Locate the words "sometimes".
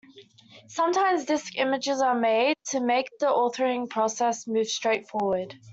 0.67-1.25